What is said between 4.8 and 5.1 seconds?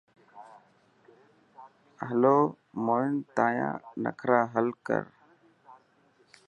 هي.